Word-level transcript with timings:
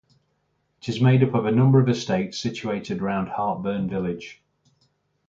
It 0.81 0.89
is 0.89 0.99
made 0.99 1.21
up 1.21 1.35
of 1.35 1.45
a 1.45 1.51
number 1.51 1.79
of 1.79 1.87
estates 1.87 2.39
situated 2.39 3.03
around 3.03 3.27
Hartburn 3.29 3.87
Village. 3.87 4.41